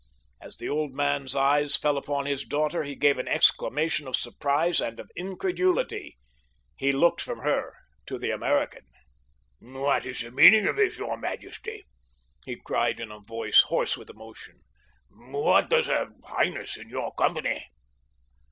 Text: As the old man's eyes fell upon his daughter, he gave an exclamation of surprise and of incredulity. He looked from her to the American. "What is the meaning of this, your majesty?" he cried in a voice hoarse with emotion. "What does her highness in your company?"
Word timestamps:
As 0.41 0.55
the 0.57 0.67
old 0.67 0.95
man's 0.95 1.35
eyes 1.35 1.75
fell 1.77 1.95
upon 1.95 2.25
his 2.25 2.43
daughter, 2.43 2.81
he 2.81 2.95
gave 2.95 3.19
an 3.19 3.27
exclamation 3.27 4.07
of 4.07 4.15
surprise 4.15 4.81
and 4.81 4.99
of 4.99 5.11
incredulity. 5.15 6.17
He 6.75 6.91
looked 6.91 7.21
from 7.21 7.41
her 7.41 7.75
to 8.07 8.17
the 8.17 8.31
American. 8.31 8.87
"What 9.59 10.07
is 10.07 10.21
the 10.21 10.31
meaning 10.31 10.65
of 10.65 10.77
this, 10.77 10.97
your 10.97 11.17
majesty?" 11.17 11.85
he 12.45 12.55
cried 12.55 12.99
in 12.99 13.11
a 13.11 13.19
voice 13.19 13.61
hoarse 13.61 13.95
with 13.95 14.09
emotion. 14.09 14.61
"What 15.11 15.69
does 15.69 15.85
her 15.85 16.09
highness 16.25 16.77
in 16.77 16.89
your 16.89 17.13
company?" 17.13 17.65